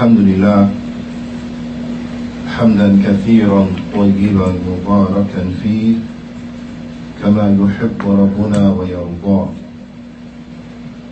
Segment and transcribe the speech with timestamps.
[0.00, 0.60] الحمد لله
[2.56, 5.94] حمدا كثيرا طيبا مباركا فيه
[7.20, 9.42] كما يحب ربنا ويرضى.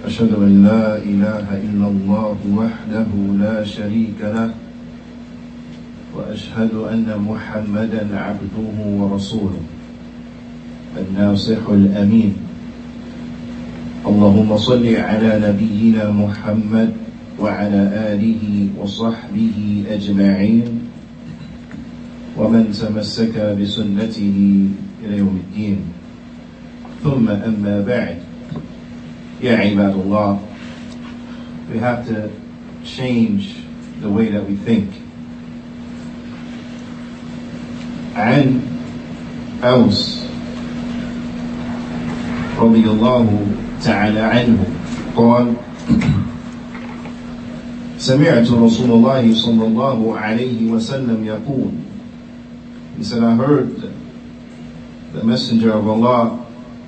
[0.08, 4.56] أشهد أن لا إله إلا الله وحده لا شريك له
[6.16, 9.64] وأشهد أن محمدا عبده ورسوله
[10.96, 12.32] الناصح الأمين.
[14.08, 17.07] اللهم صل على نبينا محمد
[17.38, 17.82] وعلى
[18.12, 20.66] آله وصحبه أجمعين.
[22.38, 24.36] ومن تمسك بسنته
[25.04, 25.78] إلى يوم الدين.
[27.02, 28.18] ثم أما بعد.
[29.42, 30.38] يا عباد الله
[31.70, 32.30] we have to
[32.82, 33.60] change
[34.00, 34.88] the way that we think.
[38.16, 38.60] عن
[39.62, 40.26] أوس
[42.58, 43.46] رضي الله
[43.84, 44.58] تعالى عنه.
[45.16, 45.54] قال
[48.08, 51.72] سمعت رسول الله صلى الله عليه وسلم يقول
[52.96, 53.76] He said, I heard
[55.12, 56.40] the Messenger of Allah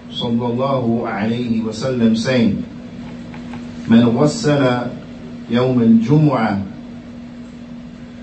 [0.09, 2.65] صلى الله عليه وسلم saying,
[3.93, 4.65] من غسل
[5.51, 6.63] يوم الجمعة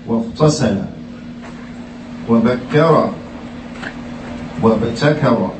[0.08, 0.82] واغتسل
[2.28, 3.10] وبكر
[4.62, 5.50] وابتكر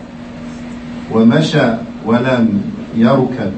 [1.12, 1.68] ومشى
[2.06, 2.62] ولم
[2.96, 3.52] يركب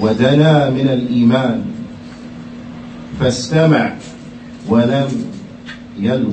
[0.00, 1.77] ودنا من الإيمان
[3.20, 3.92] فاستمع
[4.68, 5.08] ولم
[6.00, 6.32] يلغ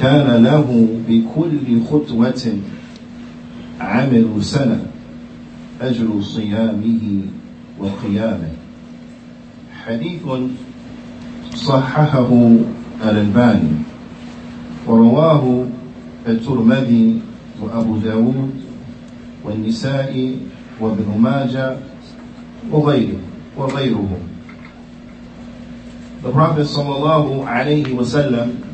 [0.00, 2.58] كان له بكل خطوة
[3.80, 4.82] عمل سنة
[5.80, 7.22] أجر صيامه
[7.78, 8.52] وقيامه.
[9.84, 10.22] حديث
[11.54, 12.30] صححه
[13.04, 13.72] الألباني.
[14.86, 15.66] ورواه
[16.28, 17.20] الترمذي
[17.62, 18.54] وأبو داود
[19.44, 20.36] والنسائي
[20.80, 21.76] وابن ماجه
[22.72, 23.20] وغيره
[23.56, 24.29] وغيرهم.
[26.22, 28.70] The Prophet sallallahu alayhi wasallam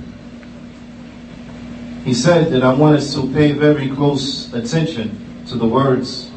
[2.07, 6.31] he said that I want us to pay very close attention to the words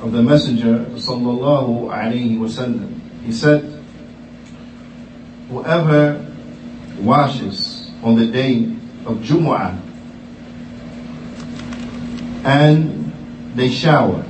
[0.00, 3.00] of the Messenger sallallahu alayhi wasallam.
[3.22, 3.84] He said,
[5.50, 6.26] whoever
[7.00, 8.64] washes on the day
[9.04, 9.78] of Jumu'ah
[12.44, 13.12] and
[13.56, 14.24] they shower,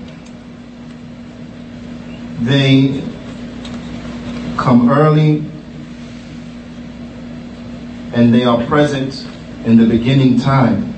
[2.41, 3.01] they
[4.57, 5.45] come early
[8.13, 9.27] and they are present
[9.65, 10.95] in the beginning time.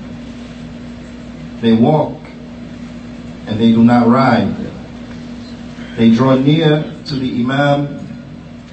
[1.61, 2.19] They walk
[3.45, 4.55] and they do not ride.
[5.95, 7.99] They draw near to the Imam,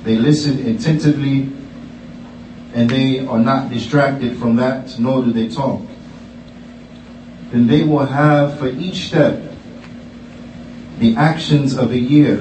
[0.04, 1.52] they listen attentively,
[2.72, 5.82] and they are not distracted from that, nor do they talk.
[7.50, 9.42] Then they will have for each step
[10.98, 12.36] the actions of a year,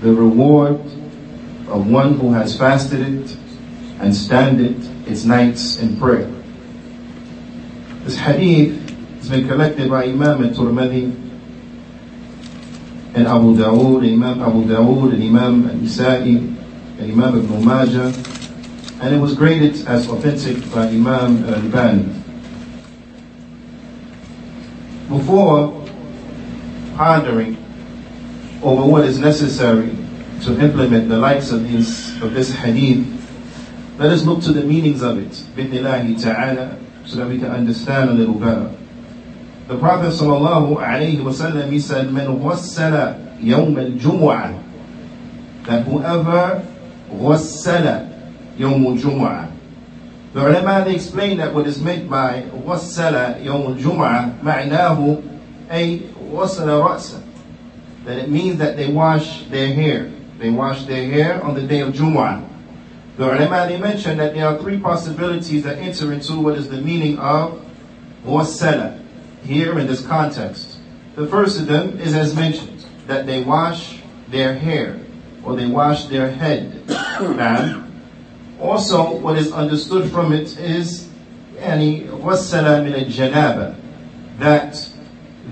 [0.00, 0.80] the reward
[1.68, 3.36] of one who has fasted it
[4.00, 4.76] and stand it
[5.10, 6.30] its nights in prayer.
[8.04, 8.88] This hadith
[9.18, 11.28] has been collected by Imam al-Tirmidhi
[13.14, 16.36] and Abu Dawood, Imam Abu Dawood, and Imam al-Nisa'i,
[16.98, 18.12] and Imam Ibn Majah,
[19.02, 22.14] and it was graded as authentic by Imam al-Albani.
[25.08, 25.84] Before
[26.94, 27.56] pondering
[28.62, 29.90] over what is necessary
[30.42, 33.17] to implement the likes of these of this hadith,
[33.98, 38.10] let us look to the meanings of it, بِإِذْنِ ta'ala, so that we can understand
[38.10, 38.70] a little better.
[39.66, 44.62] The Prophet sallallahu alaihi wasallam he said, "Man ghassala yawm al-jum'ah,"
[45.66, 46.64] that whoever
[47.10, 48.08] ghassala
[48.56, 49.50] yawm al-jum'ah.
[50.32, 55.22] The ulama they explain that what is meant by ghassala yawm al-jum'ah, معناه
[55.70, 56.00] أي
[56.32, 57.20] وصل رأسه.
[58.06, 60.10] That it means that they wash their hair.
[60.38, 62.47] They wash their hair on the day of Jum'ah.
[63.18, 67.18] The ulama mentioned that there are three possibilities that enter into what is the meaning
[67.18, 67.60] of
[68.24, 68.96] wasala
[69.42, 70.78] here in this context.
[71.16, 75.00] The first of them is as mentioned, that they wash their hair
[75.42, 76.80] or they wash their head.
[77.18, 77.92] and
[78.60, 81.08] also what is understood from it is
[81.56, 83.74] yani wasala min al-janaba
[84.38, 84.88] that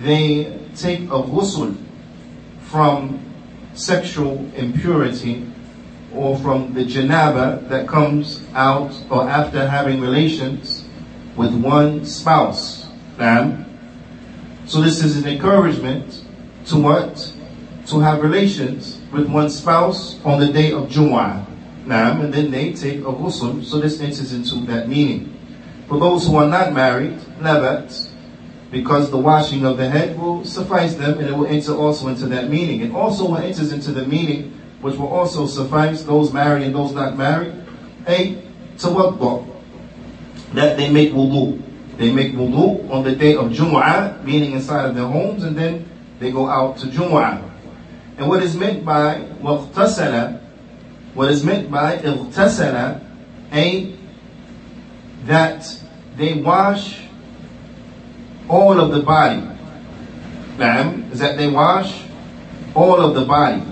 [0.02, 1.76] they take a ghusl
[2.60, 3.18] from
[3.74, 5.50] sexual impurity
[6.16, 10.84] or from the janaba that comes out or after having relations
[11.36, 12.86] with one spouse.
[13.18, 13.64] Now,
[14.64, 16.24] so this is an encouragement
[16.66, 17.32] to what?
[17.88, 21.46] To have relations with one spouse on the day of Jumu'ah.
[21.86, 25.32] Now, and then they take a ghusl, so this enters into that meaning.
[25.88, 28.10] For those who are not married, nabat,
[28.72, 32.26] because the washing of the head will suffice them and it will enter also into
[32.26, 32.82] that meaning.
[32.82, 37.16] And also enters into the meaning which will also suffice those married and those not
[37.16, 37.52] married.
[38.06, 38.42] A
[38.76, 39.46] tawaddu,
[40.54, 41.62] that they make wudu.
[41.96, 45.88] They make wudu on the day of Jumu'ah, meaning inside of their homes, and then
[46.20, 47.42] they go out to Jumu'ah.
[48.18, 50.40] And what is meant by waghtasala,
[51.14, 53.02] what is meant by ightasala,
[53.52, 53.94] a
[55.24, 55.82] that
[56.16, 57.02] they wash
[58.48, 59.42] all of the body.
[60.56, 62.04] Na'am, is that they wash
[62.74, 63.62] all of the body.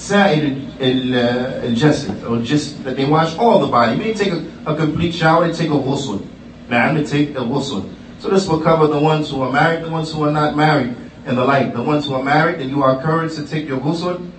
[0.00, 3.96] سائر الجسد or just that they wash all the body.
[3.96, 6.26] May take a, a complete shower, they take a ghusl.
[6.68, 7.88] Na'am, they take a ghusl.
[8.18, 10.96] So this will cover the ones who are married, the ones who are not married,
[11.24, 11.72] and the like.
[11.72, 14.30] The ones who are married, and you are encouraged to take your ghusl.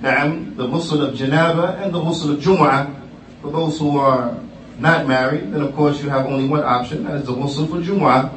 [0.00, 2.94] Na'am, the ghusl of janaba and the ghusl of jum'ah.
[3.42, 4.38] For those who are
[4.78, 7.76] not married, then of course you have only one option, that is the ghusl for
[7.76, 8.30] jum'ah.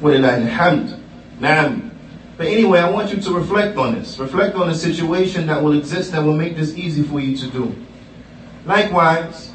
[0.00, 1.00] وَلِلَّهِ الْحَمْدِ
[1.40, 1.90] Na'am.
[2.37, 4.19] but anyway, I want you to reflect on this.
[4.19, 7.47] Reflect on the situation that will exist that will make this easy for you to
[7.49, 7.75] do.
[8.65, 9.51] Likewise,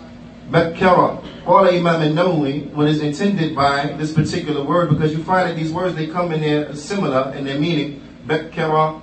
[0.51, 1.23] Bakkara.
[1.45, 5.73] Qala Imam al-Nawawi, what is intended by this particular word, because you find that these
[5.73, 8.03] words, they come in there similar in their meaning.
[8.27, 9.01] Bakkara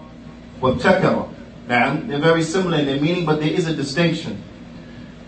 [0.61, 1.29] wa
[1.67, 4.43] Now, they're very similar in their meaning, but there is a distinction.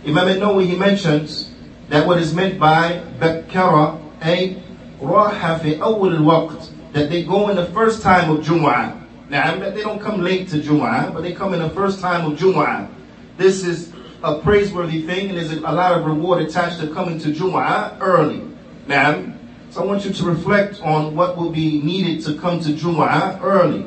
[0.05, 1.51] Imam al-Nawawi, he mentions
[1.89, 4.61] that what is meant by Bakkara, a
[5.01, 9.00] raha fi awwal al-waqt, that they go in the first time of Jumu'ah.
[9.30, 12.30] Now, that they don't come late to Jumu'ah, but they come in the first time
[12.30, 12.88] of Jumu'ah.
[13.36, 17.28] This is a praiseworthy thing, and there's a lot of reward attached to coming to
[17.28, 18.42] Jumu'ah early.
[18.86, 19.24] Now,
[19.70, 23.42] so I want you to reflect on what will be needed to come to Jumu'ah
[23.42, 23.86] early.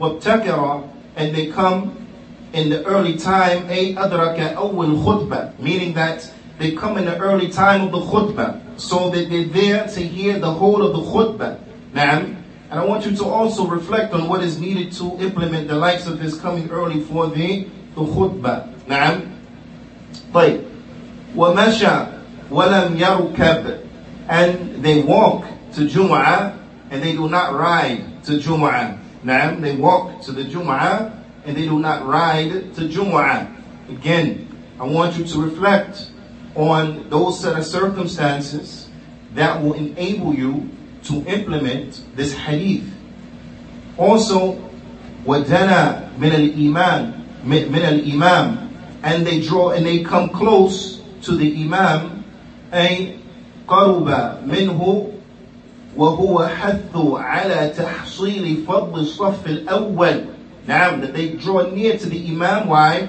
[0.00, 2.06] وَابْتَكَرَ And they come
[2.52, 6.28] in the early time, أي أدرك أول خطبة, meaning that
[6.58, 10.38] they come in the early time of the khutbah, so that they're there to hear
[10.38, 11.58] the whole of the khutbah.
[11.94, 12.26] Now,
[12.72, 16.06] and I want you to also reflect on what is needed to implement the likes
[16.06, 18.74] of this coming early for the, the khutbah.
[18.88, 19.20] نعم
[20.34, 20.60] طيب
[21.36, 22.06] ومشى
[22.50, 23.78] ولم يركب
[24.28, 26.58] and they walk to Jum'ah
[26.90, 28.98] and they do not ride to Jum'ah.
[29.24, 31.12] نعم they walk to the Jum'ah
[31.44, 33.48] and they do not ride to Jum'ah.
[33.88, 34.46] Again,
[34.78, 36.10] I want you to reflect
[36.54, 38.90] on those set of circumstances
[39.34, 40.68] that will enable you
[41.04, 42.84] to implement this hadith.
[43.96, 44.58] Also,
[45.24, 48.68] وَدَنَا مِنَ الْإِمَامِ مِنَ الْإِمَامِ
[49.02, 52.24] And they draw and they come close to the Imam
[52.72, 53.16] أي
[53.66, 55.12] قرب منه
[55.96, 60.26] وهو حث على تحصيل فضل الصف الأول
[60.66, 63.08] Now that they draw near to the Imam, why?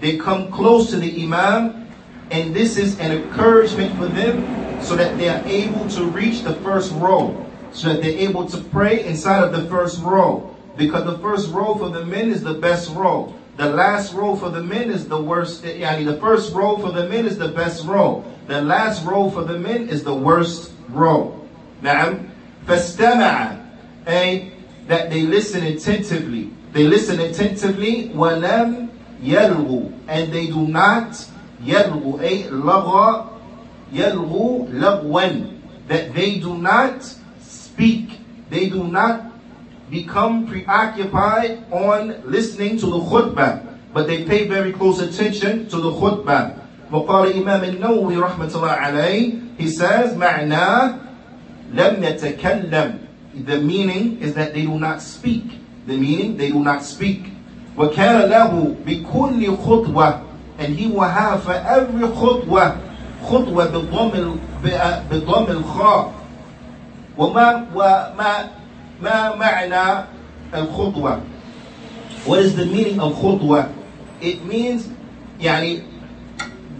[0.00, 1.86] They come close to the Imam
[2.30, 6.54] and this is an encouragement for them so that they are able to reach the
[6.54, 10.54] first row, so that they're able to pray inside of the first row.
[10.76, 13.34] Because the first row for the men is the best row.
[13.56, 15.64] The last row for the men is the worst.
[15.64, 18.24] Yani the first row for the men is the best row.
[18.46, 21.34] The last row for the men is the worst row.
[21.82, 22.18] Now,
[22.66, 23.58] فاستمع
[24.06, 24.52] a
[24.86, 26.50] that they listen attentively.
[26.72, 28.10] They listen attentively.
[28.14, 28.88] وَلَمْ
[29.22, 31.26] يَلْغُوا And they do not
[31.64, 33.31] يَلْغُوا a لغى
[33.92, 35.58] يلغو لغوا
[35.88, 37.02] that they do not
[37.40, 38.20] speak
[38.50, 39.32] they do not
[39.90, 43.64] become preoccupied on listening to the khutbah
[43.94, 46.54] but they pay very close attention to the khutbah
[46.92, 50.94] وقال إمام النووي رحمة الله عليه he says معناه
[51.74, 52.98] لم يتكلم
[53.46, 55.44] the meaning is that they do not speak
[55.86, 57.24] the meaning they do not speak
[57.76, 60.20] وكان له بكل خطوة
[60.58, 62.76] and he will have for every khutbah
[63.23, 64.35] خطوة بالضم
[65.11, 66.13] بالضم الخاء
[67.17, 68.49] وما وما
[69.01, 70.05] ما معنى
[70.53, 71.21] الخطوة
[72.25, 73.69] What is the meaning of خطوة?
[74.21, 74.89] It means
[75.41, 75.81] يعني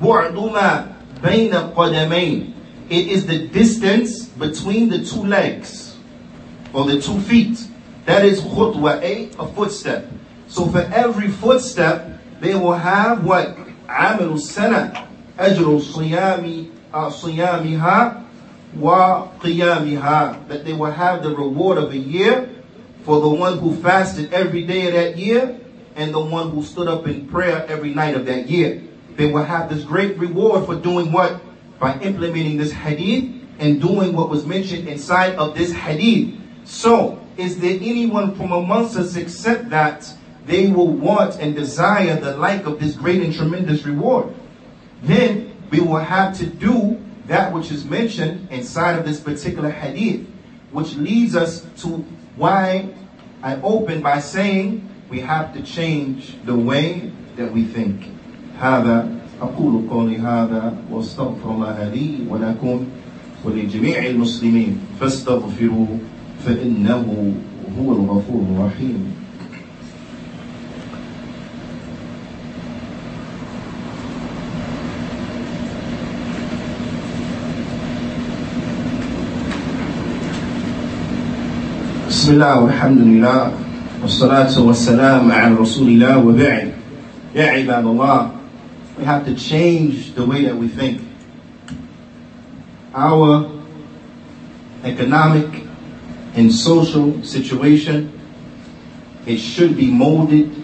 [0.01, 0.85] بعد ما
[1.23, 2.53] بين القدمين
[2.89, 5.95] It is the distance between the two legs
[6.73, 7.57] or the two feet.
[8.05, 10.12] That is خطوة, a, a footstep.
[10.47, 13.57] So for every footstep, they will have what?
[13.89, 16.64] عمل السنة أجر صيام
[17.08, 18.23] صيامها
[18.80, 22.49] وقيامها that they will have the reward of a year
[23.04, 25.58] for the one who fasted every day of that year
[25.97, 28.82] and the one who stood up in prayer every night of that year.
[29.16, 31.40] They will have this great reward for doing what?
[31.78, 36.38] By implementing this hadith and doing what was mentioned inside of this hadith.
[36.64, 40.12] So, is there anyone from amongst us except that
[40.47, 44.35] they will want and desire the like of this great and tremendous reward?
[45.02, 50.26] then we will have to do that which is mentioned inside of this particular hadith,
[50.73, 52.04] which leads us to
[52.37, 52.88] why
[53.42, 58.02] I open by saying we have to change the way that we think.
[58.58, 59.08] هذا
[59.40, 62.87] أقول قولي هذا واستغفر الله لي ولكم
[63.44, 65.99] ولجميع المسلمين فاستغفروه
[66.47, 67.35] فإنه
[67.78, 69.14] هو الغفور الرحيم
[82.23, 83.52] بسم الله والحمد لله
[84.02, 86.73] والصلاة والسلام على رسول الله وبعد
[87.35, 88.30] يا عباد الله
[88.99, 91.00] we have to change the way that we think
[92.94, 93.50] our
[94.85, 95.64] economic
[96.35, 98.12] and social situation
[99.26, 100.54] it should be molded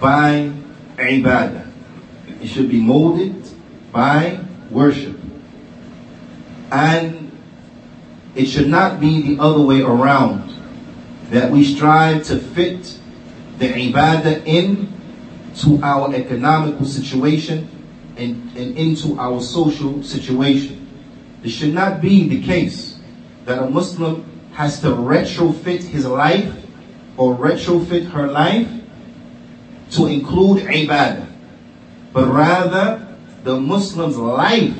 [0.00, 0.52] by
[0.98, 1.64] ibadah
[2.42, 3.34] it should be molded
[3.92, 4.38] by
[4.70, 5.16] worship
[6.70, 7.30] and
[8.36, 10.44] it should not be the other way around
[11.33, 12.95] that we strive to fit
[13.57, 14.93] the ibadah in
[15.55, 17.67] to our economical situation
[18.17, 20.87] and, and into our social situation.
[21.43, 22.99] It should not be the case
[23.45, 24.23] that a Muslim
[24.53, 26.53] has to retrofit his life
[27.17, 28.69] or retrofit her life
[29.97, 31.33] to include ibadah.
[32.13, 34.77] But rather, the Muslim's life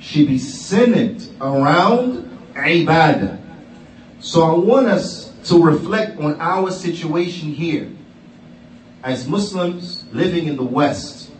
[0.00, 3.38] should be centered around ibadah.
[4.18, 7.90] So I want us to reflect on our situation here
[9.04, 11.30] as Muslims living in the West.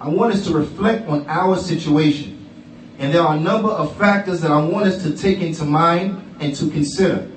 [0.00, 2.38] I want us to reflect on our situation.
[2.98, 6.36] And there are a number of factors that I want us to take into mind
[6.38, 7.28] and to consider.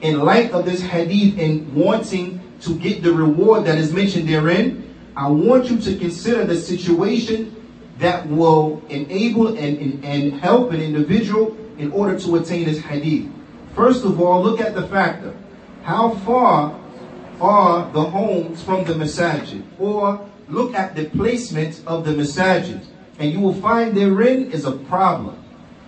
[0.00, 4.92] In light of this hadith and wanting to get the reward that is mentioned therein,
[5.16, 7.54] I want you to consider the situation
[7.98, 13.30] that will enable and, and, and help an individual in order to attain this hadith.
[13.76, 15.34] First of all, look at the factor
[15.84, 16.80] how far
[17.40, 19.62] are the homes from the masajid?
[19.78, 22.86] Or look at the placement of the masajid.
[23.18, 25.44] And you will find therein is a problem.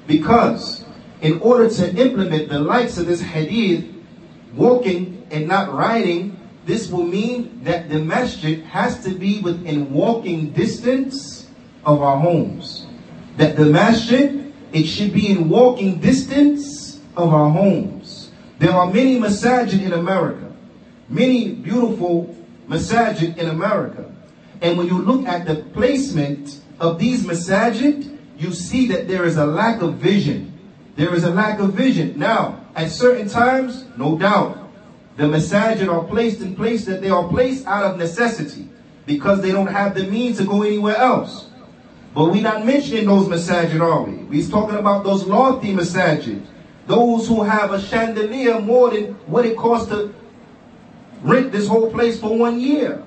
[0.06, 0.84] Because
[1.22, 3.86] in order to implement the likes of this hadith,
[4.54, 10.50] walking and not riding, this will mean that the masjid has to be within walking
[10.50, 11.48] distance
[11.86, 12.86] of our homes.
[13.38, 17.95] That the masjid, it should be in walking distance of our homes.
[18.58, 20.52] There are many masajid in America,
[21.08, 22.34] many beautiful
[22.68, 24.10] masajid in America.
[24.62, 29.36] And when you look at the placement of these masajid, you see that there is
[29.36, 30.58] a lack of vision.
[30.96, 32.18] There is a lack of vision.
[32.18, 34.58] Now, at certain times, no doubt,
[35.16, 38.68] the masajid are placed in place that they are placed out of necessity
[39.04, 41.50] because they don't have the means to go anywhere else.
[42.14, 44.16] But we're not mentioning those masajid, are we?
[44.24, 46.42] We're talking about those lofty masajid
[46.86, 50.14] those who have a chandelier more than what it costs to
[51.22, 53.02] rent this whole place for one year.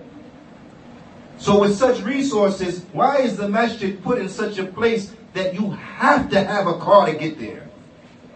[1.38, 5.72] So with such resources, why is the masjid put in such a place that you
[5.72, 7.70] have to have a car to get there?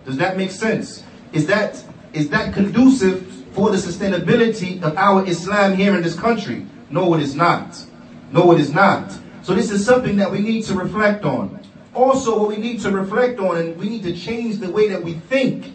[0.05, 1.03] Does that make sense?
[1.33, 1.83] Is that
[2.13, 6.65] is that conducive for the sustainability of our Islam here in this country?
[6.89, 7.83] No, it is not.
[8.31, 9.11] No, it is not.
[9.41, 11.59] So this is something that we need to reflect on.
[11.93, 15.03] Also, what we need to reflect on and we need to change the way that
[15.03, 15.71] we think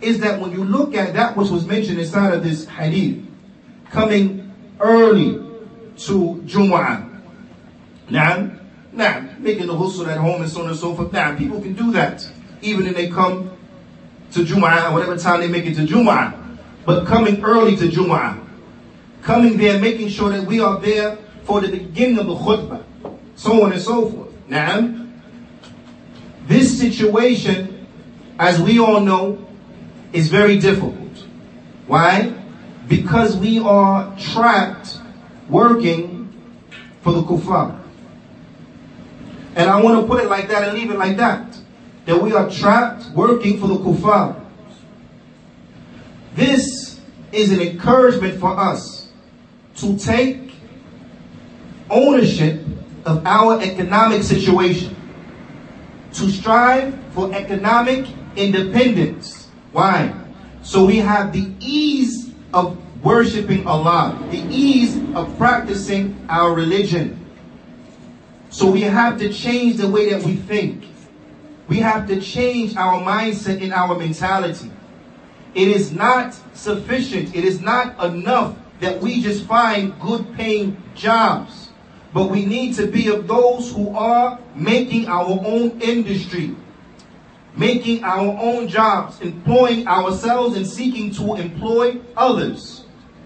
[0.00, 3.22] is that when you look at that which was mentioned inside of this hadith,
[3.90, 5.34] coming early
[5.96, 7.06] to Jumu'ah.
[8.08, 8.50] Now,
[8.92, 11.12] now, making the ghusl at home and so on and so forth.
[11.12, 12.28] Now, people can do that
[12.62, 13.50] even if they come
[14.32, 16.58] to Jumu'ah, whatever time they make it to Jumu'ah.
[16.84, 18.42] But coming early to Jumu'ah,
[19.22, 22.84] coming there, making sure that we are there for the beginning of the khutbah,
[23.34, 24.30] so on and so forth.
[24.48, 24.99] Now,
[26.50, 27.86] this situation,
[28.36, 29.46] as we all know,
[30.12, 30.96] is very difficult.
[31.86, 32.34] Why?
[32.88, 34.98] Because we are trapped
[35.48, 36.32] working
[37.02, 37.80] for the kuffar.
[39.54, 41.56] And I want to put it like that and leave it like that.
[42.06, 44.44] That we are trapped working for the kuffar.
[46.34, 49.08] This is an encouragement for us
[49.76, 50.52] to take
[51.88, 52.64] ownership
[53.06, 54.96] of our economic situation
[56.20, 59.48] to strive for economic independence.
[59.72, 60.12] Why?
[60.62, 67.16] So we have the ease of worshiping Allah, the ease of practicing our religion.
[68.50, 70.84] So we have to change the way that we think.
[71.68, 74.70] We have to change our mindset and our mentality.
[75.54, 81.69] It is not sufficient, it is not enough that we just find good paying jobs.
[82.12, 86.56] But we need to be of those who are making our own industry,
[87.56, 92.80] making our own jobs, employing ourselves and seeking to employ others.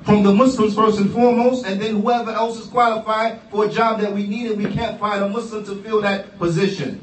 [0.05, 4.01] from the Muslims first and foremost, and then whoever else is qualified for a job
[4.01, 7.01] that we need and we can't find a Muslim to fill that position.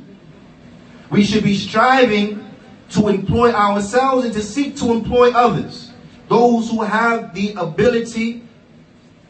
[1.10, 2.48] We should be striving
[2.92, 5.92] to employ ourselves and to seek to employ others.
[6.30, 8.44] Those who have the ability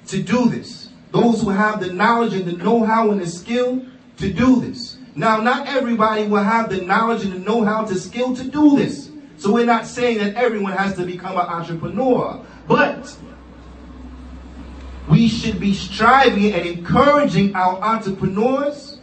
[0.08, 0.81] to do this.
[1.12, 3.86] Those who have the knowledge and the know-how and the skill
[4.18, 4.98] to do this.
[5.16, 9.12] Now, not everybody will have the knowledge and the know-how to skill to do this.
[9.38, 12.46] So we're not saying that everyone has to become an entrepreneur.
[12.68, 13.14] But
[15.10, 19.00] we should be striving and encouraging our entrepreneurs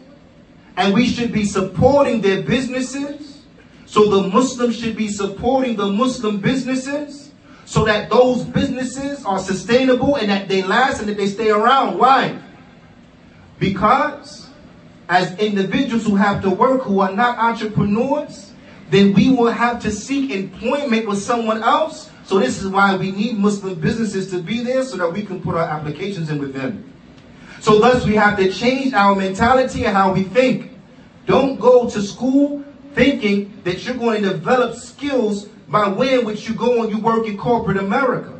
[0.77, 3.43] and we should be supporting their businesses.
[3.85, 7.28] So the Muslims should be supporting the Muslim businesses
[7.69, 11.99] so that those businesses are sustainable and that they last and that they stay around.
[11.99, 12.41] Why?
[13.59, 14.49] Because
[15.07, 18.53] as individuals who have to work who are not entrepreneurs,
[18.89, 22.09] then we will have to seek employment with someone else.
[22.25, 25.39] So this is why we need Muslim businesses to be there so that we can
[25.39, 26.91] put our applications in with them.
[27.61, 30.71] So thus we have to change our mentality and how we think.
[31.27, 36.47] Don't go to school thinking that you're going to develop skills by way in which
[36.47, 38.39] you go and you work in corporate America.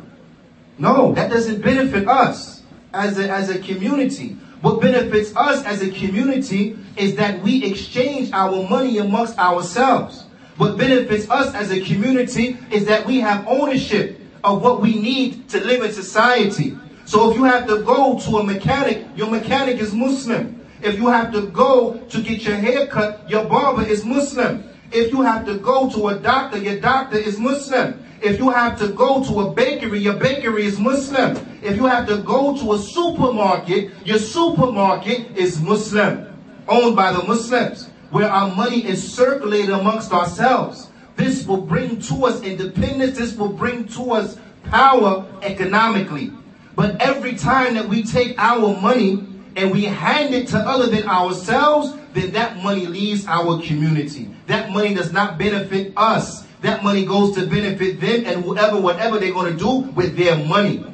[0.78, 4.36] No, that doesn't benefit us as a, as a community.
[4.62, 10.24] What benefits us as a community is that we exchange our money amongst ourselves.
[10.56, 15.48] What benefits us as a community is that we have ownership of what we need
[15.50, 16.76] to live in society.
[17.04, 20.60] So if you have to go to a mechanic, your mechanic is Muslim.
[20.82, 24.69] If you have to go to get your hair cut, your barber is Muslim.
[24.92, 28.04] If you have to go to a doctor, your doctor is Muslim.
[28.20, 31.36] If you have to go to a bakery, your bakery is Muslim.
[31.62, 36.26] If you have to go to a supermarket, your supermarket is Muslim,
[36.68, 40.88] owned by the Muslims where our money is circulated amongst ourselves.
[41.16, 43.16] This will bring to us independence.
[43.16, 46.32] This will bring to us power economically.
[46.74, 49.26] But every time that we take our money
[49.60, 54.30] and we hand it to other than ourselves, then that money leaves our community.
[54.46, 56.46] That money does not benefit us.
[56.62, 60.36] That money goes to benefit them and whoever, whatever they're going to do with their
[60.36, 60.84] money.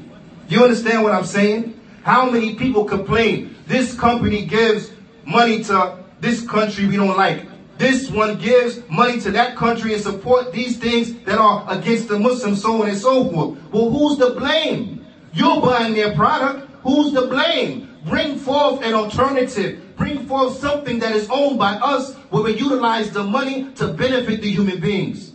[0.49, 1.81] You understand what I'm saying?
[2.03, 3.57] How many people complain?
[3.67, 4.91] This company gives
[5.25, 7.47] money to this country we don't like.
[7.79, 12.19] This one gives money to that country and support these things that are against the
[12.19, 13.59] Muslims, so on and so forth.
[13.71, 15.05] Well, who's to blame?
[15.33, 16.71] You're buying their product.
[16.83, 17.96] Who's to blame?
[18.07, 19.97] Bring forth an alternative.
[19.97, 24.40] Bring forth something that is owned by us where we utilize the money to benefit
[24.40, 25.33] the human beings.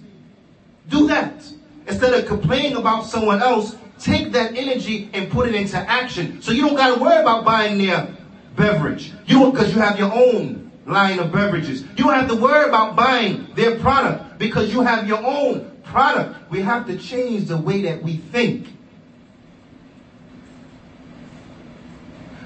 [0.88, 1.44] Do that.
[1.88, 6.42] Instead of complaining about someone else, take that energy and put it into action.
[6.42, 8.08] So you don't got to worry about buying their
[8.56, 9.12] beverage.
[9.26, 11.82] You because you have your own line of beverages.
[11.82, 16.50] You don't have to worry about buying their product because you have your own product.
[16.50, 18.68] We have to change the way that we think.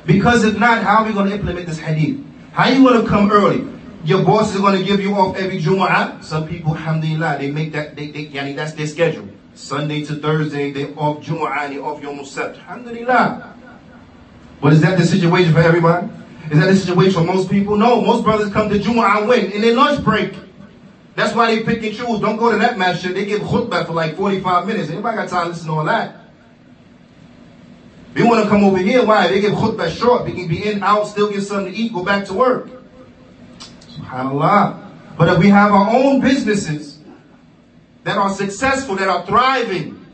[0.06, 2.24] Because if not, how are we going to implement this hadith?
[2.52, 3.68] How you going to come early?
[4.04, 6.24] Your boss is going to give you off every Jumu'ah.
[6.24, 9.28] Some people, alhamdulillah, they make that, they, they, yani that's their schedule.
[9.56, 12.58] Sunday to Thursday, they off Jumu'ah, and they off Yom Sabt.
[12.58, 13.56] Alhamdulillah.
[14.62, 16.08] But is that the situation for everybody?
[16.52, 17.76] Is that the situation for most people?
[17.76, 20.36] No, most brothers come to Jumu'ah and win in their lunch break.
[21.16, 22.20] That's why they pick and choose.
[22.20, 23.16] Don't go to that masjid.
[23.16, 24.92] They give khutbah for like 45 minutes.
[24.92, 26.25] Anybody got time to listen to all that?
[28.16, 29.06] They want to come over here.
[29.06, 29.28] Why?
[29.28, 30.26] They give khutbah short.
[30.26, 32.70] They can be in, out, still get something to eat, go back to work.
[33.90, 35.18] SubhanAllah.
[35.18, 36.98] But if we have our own businesses
[38.06, 40.06] that are successful, that are thriving,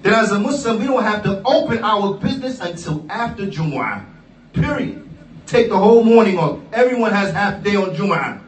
[0.00, 4.06] then as a Muslim, we don't have to open our business until after Jumu'ah.
[4.54, 5.06] Period.
[5.44, 6.58] Take the whole morning off.
[6.72, 8.41] Everyone has half day on Jum'ah.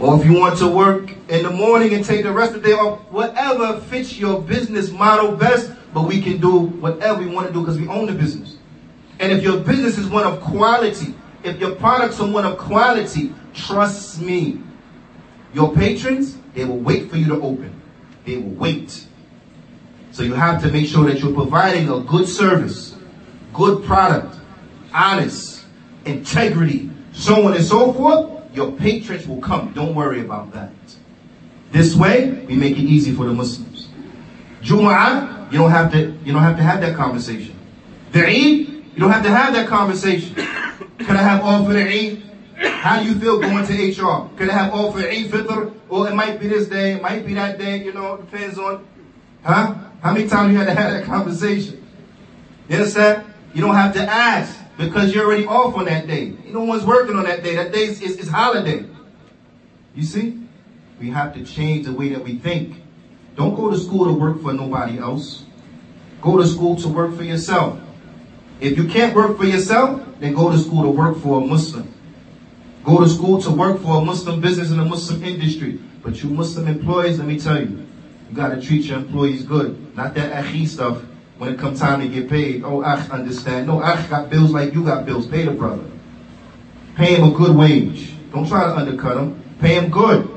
[0.00, 2.68] Or if you want to work in the morning and take the rest of the
[2.70, 7.48] day off, whatever fits your business model best, but we can do whatever we want
[7.48, 8.56] to do because we own the business.
[9.18, 13.34] And if your business is one of quality, if your products are one of quality,
[13.52, 14.60] trust me,
[15.52, 17.80] your patrons, they will wait for you to open.
[18.24, 19.06] They will wait.
[20.12, 22.96] So you have to make sure that you're providing a good service
[23.52, 24.36] good product,
[24.92, 25.64] honest,
[26.04, 29.72] integrity, so on and so forth, your patrons will come.
[29.72, 30.72] Don't worry about that.
[31.70, 33.88] This way, we make it easy for the Muslims.
[34.62, 37.56] Jumu'ah, you don't have to, you don't have to have that conversation.
[38.12, 40.34] The Eid, you don't have to have that conversation.
[40.34, 42.22] Can I have all for the Eid?
[42.56, 44.28] How do you feel going to HR?
[44.36, 45.72] Can I have all for Eid Fitr?
[45.88, 48.86] Or it might be this day, it might be that day, you know, depends on,
[49.42, 49.74] huh?
[50.02, 51.86] How many times you had to have that conversation?
[52.68, 53.26] You understand?
[53.54, 56.32] You don't have to ask because you're already off on that day.
[56.46, 57.54] No one's working on that day.
[57.56, 58.86] That day is, is, is holiday.
[59.94, 60.40] You see?
[60.98, 62.82] We have to change the way that we think.
[63.36, 65.44] Don't go to school to work for nobody else.
[66.22, 67.78] Go to school to work for yourself.
[68.60, 71.92] If you can't work for yourself, then go to school to work for a Muslim.
[72.82, 75.78] Go to school to work for a Muslim business in a Muslim industry.
[76.02, 77.86] But you Muslim employees, let me tell you,
[78.30, 79.94] you gotta treat your employees good.
[79.94, 81.02] Not that akhi stuff
[81.40, 82.62] when it comes time to get paid.
[82.64, 83.66] Oh, akh, understand.
[83.66, 85.26] No, akh got bills like you got bills.
[85.26, 85.84] Pay the brother.
[86.96, 88.12] Pay him a good wage.
[88.30, 89.42] Don't try to undercut him.
[89.58, 90.28] Pay him good.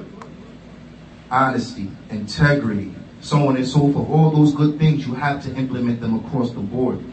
[1.30, 4.10] Honesty, integrity, so on and so forth.
[4.10, 7.04] All those good things, you have to implement them across the board.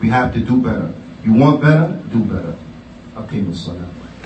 [0.00, 0.94] We have to do better.
[1.24, 2.00] You want better?
[2.12, 2.56] Do better.
[3.16, 3.92] Okay, Muslim.